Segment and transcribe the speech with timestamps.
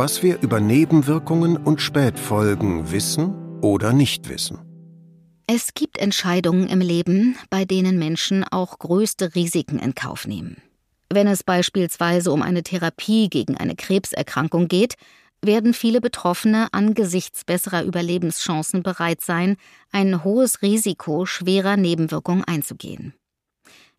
[0.00, 4.58] was wir über Nebenwirkungen und Spätfolgen wissen oder nicht wissen.
[5.46, 10.56] Es gibt Entscheidungen im Leben, bei denen Menschen auch größte Risiken in Kauf nehmen.
[11.10, 14.94] Wenn es beispielsweise um eine Therapie gegen eine Krebserkrankung geht,
[15.42, 19.58] werden viele Betroffene angesichts besserer Überlebenschancen bereit sein,
[19.92, 23.12] ein hohes Risiko schwerer Nebenwirkungen einzugehen.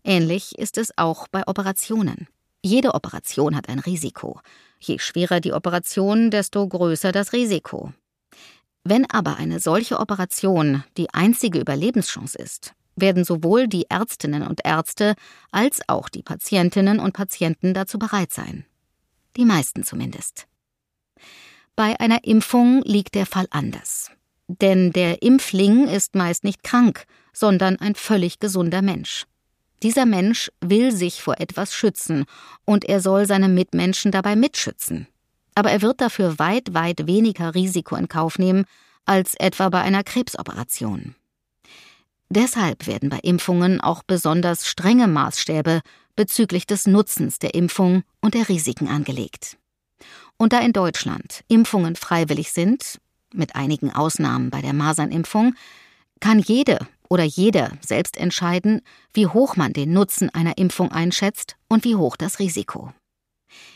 [0.04, 2.27] Ähnlich ist es auch bei Operationen.
[2.64, 4.39] Jede Operation hat ein Risiko.
[4.80, 7.92] Je schwerer die Operation, desto größer das Risiko.
[8.83, 15.16] Wenn aber eine solche Operation die einzige Überlebenschance ist, werden sowohl die Ärztinnen und Ärzte
[15.52, 18.66] als auch die Patientinnen und Patienten dazu bereit sein.
[19.38, 20.47] Die meisten zumindest.
[21.75, 24.11] Bei einer Impfung liegt der Fall anders.
[24.47, 29.25] Denn der Impfling ist meist nicht krank, sondern ein völlig gesunder Mensch.
[29.83, 32.25] Dieser Mensch will sich vor etwas schützen
[32.66, 35.07] und er soll seine Mitmenschen dabei mitschützen.
[35.55, 38.66] Aber er wird dafür weit, weit weniger Risiko in Kauf nehmen
[39.05, 41.15] als etwa bei einer Krebsoperation.
[42.29, 45.81] Deshalb werden bei Impfungen auch besonders strenge Maßstäbe
[46.16, 49.57] bezüglich des Nutzens der Impfung und der Risiken angelegt.
[50.38, 52.99] Und da in Deutschland Impfungen freiwillig sind,
[53.33, 55.55] mit einigen Ausnahmen bei der Masernimpfung,
[56.19, 56.79] kann jede
[57.11, 58.79] oder jeder selbst entscheiden,
[59.13, 62.93] wie hoch man den Nutzen einer Impfung einschätzt und wie hoch das Risiko.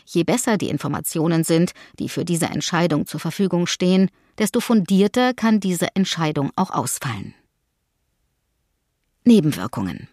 [0.06, 5.60] Je besser die Informationen sind, die für diese Entscheidung zur Verfügung stehen, desto fundierter kann
[5.60, 7.34] diese Entscheidung auch ausfallen.
[9.26, 10.08] Nebenwirkungen.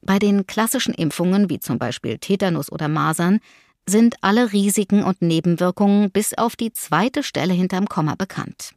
[0.00, 3.40] Bei den klassischen Impfungen wie zum Beispiel Tetanus oder Masern
[3.84, 8.72] sind alle Risiken und Nebenwirkungen bis auf die zweite Stelle hinterm Komma bekannt.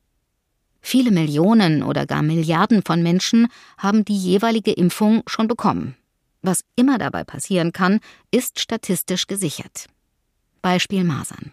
[0.82, 5.96] Viele Millionen oder gar Milliarden von Menschen haben die jeweilige Impfung schon bekommen.
[6.42, 8.00] Was immer dabei passieren kann,
[8.32, 9.88] ist statistisch gesichert.
[10.62, 11.52] Beispiel Masern.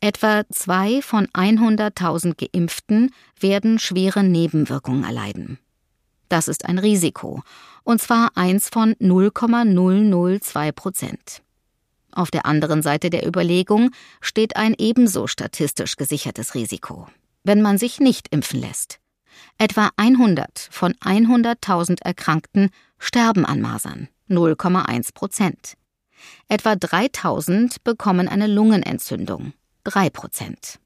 [0.00, 5.58] Etwa zwei von 100.000 Geimpften werden schwere Nebenwirkungen erleiden.
[6.28, 7.42] Das ist ein Risiko,
[7.84, 11.42] und zwar eins von 0,002 Prozent.
[12.12, 17.08] Auf der anderen Seite der Überlegung steht ein ebenso statistisch gesichertes Risiko,
[17.44, 18.98] wenn man sich nicht impfen lässt.
[19.58, 25.74] Etwa 100 von 100.000 Erkrankten sterben an Masern, 0,1 Prozent.
[26.48, 29.52] Etwa 3000 bekommen eine Lungenentzündung,
[29.84, 30.80] 3 Prozent.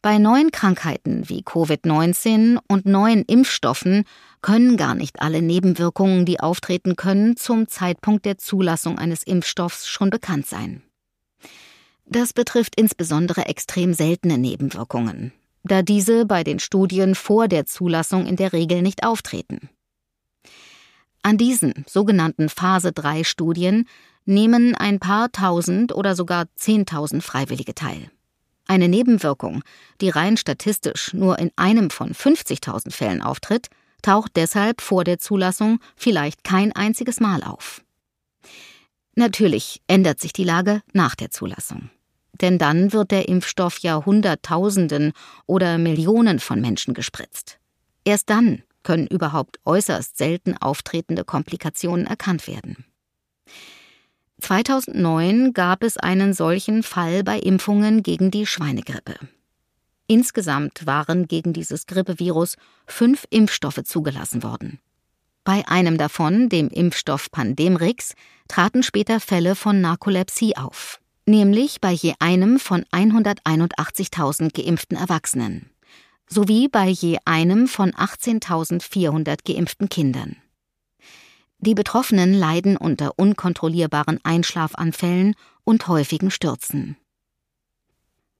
[0.00, 4.04] Bei neuen Krankheiten wie Covid-19 und neuen Impfstoffen
[4.40, 10.10] können gar nicht alle Nebenwirkungen, die auftreten können, zum Zeitpunkt der Zulassung eines Impfstoffs schon
[10.10, 10.82] bekannt sein.
[12.06, 15.32] Das betrifft insbesondere extrem seltene Nebenwirkungen,
[15.68, 19.68] da diese bei den Studien vor der Zulassung in der Regel nicht auftreten.
[21.22, 23.86] An diesen sogenannten Phase 3 Studien
[24.24, 28.10] nehmen ein paar tausend oder sogar zehntausend Freiwillige teil.
[28.66, 29.62] Eine Nebenwirkung,
[30.00, 33.68] die rein statistisch nur in einem von 50.000 Fällen auftritt,
[34.02, 37.82] taucht deshalb vor der Zulassung vielleicht kein einziges Mal auf.
[39.14, 41.90] Natürlich ändert sich die Lage nach der Zulassung.
[42.32, 45.12] Denn dann wird der Impfstoff ja Hunderttausenden
[45.46, 47.58] oder Millionen von Menschen gespritzt.
[48.04, 52.84] Erst dann können überhaupt äußerst selten auftretende Komplikationen erkannt werden.
[54.40, 59.16] 2009 gab es einen solchen Fall bei Impfungen gegen die Schweinegrippe.
[60.06, 62.56] Insgesamt waren gegen dieses Grippevirus
[62.86, 64.78] fünf Impfstoffe zugelassen worden.
[65.44, 68.14] Bei einem davon, dem Impfstoff Pandemrix,
[68.48, 75.70] traten später Fälle von Narkolepsie auf, nämlich bei je einem von 181.000 geimpften Erwachsenen
[76.28, 80.36] sowie bei je einem von 18.400 geimpften Kindern.
[81.60, 85.34] Die Betroffenen leiden unter unkontrollierbaren Einschlafanfällen
[85.64, 86.96] und häufigen Stürzen.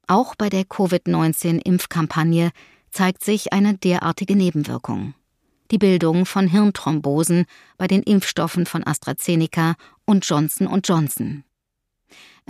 [0.06, 2.50] Auch bei der Covid-19-Impfkampagne
[2.91, 5.15] zeigt sich eine derartige Nebenwirkung.
[5.70, 7.44] Die Bildung von Hirnthrombosen
[7.76, 9.75] bei den Impfstoffen von AstraZeneca
[10.06, 11.44] und Johnson Johnson.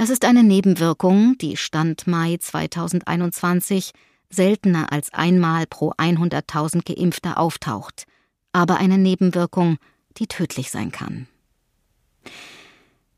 [0.01, 3.91] Es ist eine Nebenwirkung, die Stand Mai 2021
[4.31, 8.05] seltener als einmal pro 100.000 Geimpfter auftaucht,
[8.53, 9.79] aber eine Nebenwirkung,
[10.19, 11.27] die tödlich sein kann.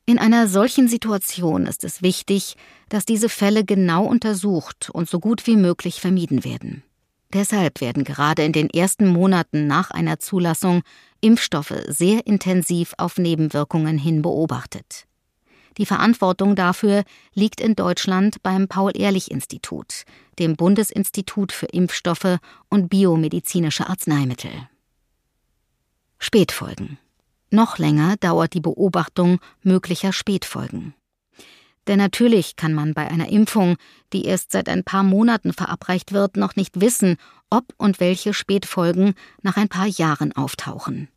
[0.06, 2.56] In einer solchen Situation ist es wichtig,
[2.88, 6.82] dass diese Fälle genau untersucht und so gut wie möglich vermieden werden.
[7.34, 10.80] Deshalb werden gerade in den ersten Monaten nach einer Zulassung
[11.20, 15.04] Impfstoffe sehr intensiv auf Nebenwirkungen hin beobachtet.
[15.78, 20.04] Die Verantwortung dafür liegt in Deutschland beim Paul-Ehrlich-Institut,
[20.38, 22.38] dem Bundesinstitut für Impfstoffe
[22.68, 24.52] und biomedizinische Arzneimittel.
[26.18, 26.98] Spätfolgen.
[27.50, 30.94] Noch länger dauert die Beobachtung möglicher Spätfolgen.
[31.86, 33.76] Denn natürlich kann man bei einer Impfung,
[34.12, 37.16] die erst seit ein paar Monaten verabreicht wird, noch nicht wissen,
[37.48, 41.08] ob und welche Spätfolgen nach ein paar Jahren auftauchen.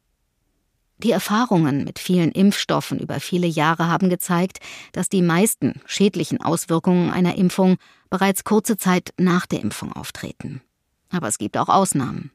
[0.97, 4.59] Die Erfahrungen mit vielen Impfstoffen über viele Jahre haben gezeigt,
[4.91, 7.77] dass die meisten schädlichen Auswirkungen einer Impfung
[8.09, 10.61] bereits kurze Zeit nach der Impfung auftreten.
[11.09, 12.31] Aber es gibt auch Ausnahmen.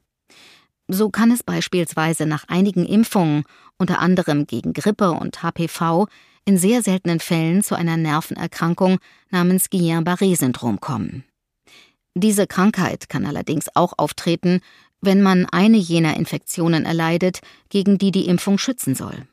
[0.88, 3.44] So kann es beispielsweise nach einigen Impfungen,
[3.76, 6.06] unter anderem gegen Grippe und HPV,
[6.46, 8.98] in sehr seltenen Fällen zu einer Nervenerkrankung
[9.30, 11.24] namens Guillain-Barré-Syndrom kommen.
[12.14, 14.60] Diese Krankheit kann allerdings auch auftreten,
[15.00, 19.26] wenn man eine jener Infektionen erleidet, gegen die die Impfung schützen soll.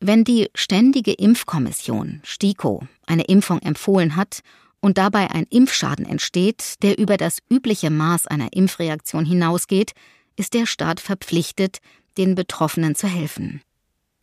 [0.00, 4.40] Wenn die Ständige Impfkommission STIKO eine Impfung empfohlen hat
[4.80, 9.92] und dabei ein Impfschaden entsteht, der über das übliche Maß einer Impfreaktion hinausgeht,
[10.36, 11.78] ist der Staat verpflichtet,
[12.16, 13.60] den Betroffenen zu helfen.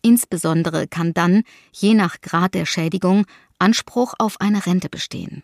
[0.02, 3.25] Insbesondere kann dann, je nach Grad der Schädigung,
[3.60, 5.44] Anspruch auf eine Rente bestehen.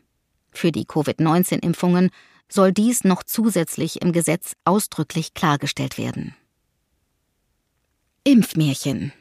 [0.52, 2.10] Für die Covid-19-Impfungen
[2.54, 6.36] soll dies noch zusätzlich im Gesetz ausdrücklich klargestellt werden.
[8.24, 9.12] Impfmärchen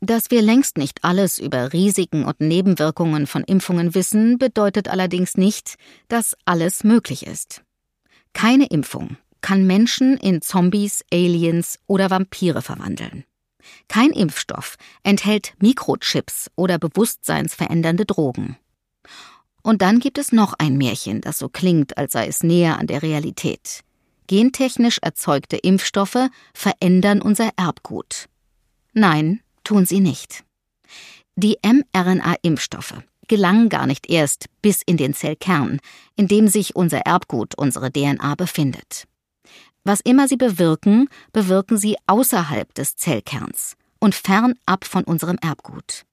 [0.00, 5.76] dass wir längst nicht alles über Risiken und Nebenwirkungen von Impfungen wissen, bedeutet allerdings nicht,
[6.08, 7.62] dass alles möglich ist.
[8.32, 13.24] Keine Impfung kann Menschen in Zombies, Aliens oder Vampire verwandeln.
[13.88, 18.56] Kein Impfstoff enthält Mikrochips oder bewusstseinsverändernde Drogen.
[19.66, 22.86] Und dann gibt es noch ein Märchen, das so klingt, als sei es näher an
[22.86, 23.80] der Realität.
[24.28, 28.26] Gentechnisch erzeugte Impfstoffe verändern unser Erbgut.
[28.92, 30.44] Nein, tun sie nicht.
[31.34, 35.80] Die mRNA-Impfstoffe gelangen gar nicht erst bis in den Zellkern,
[36.14, 39.08] in dem sich unser Erbgut, unsere DNA befindet.
[39.82, 46.04] Was immer sie bewirken, bewirken sie außerhalb des Zellkerns und fernab von unserem Erbgut.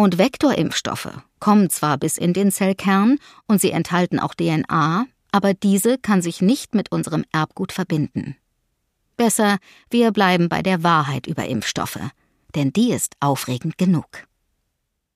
[0.00, 1.10] Und Vektorimpfstoffe
[1.40, 6.40] kommen zwar bis in den Zellkern und sie enthalten auch DNA, aber diese kann sich
[6.40, 8.34] nicht mit unserem Erbgut verbinden.
[9.18, 9.58] Besser,
[9.90, 12.00] wir bleiben bei der Wahrheit über Impfstoffe,
[12.54, 14.06] denn die ist aufregend genug.